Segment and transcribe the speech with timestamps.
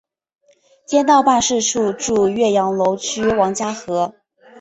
[0.87, 4.15] 街道办事处驻岳阳楼区王家河。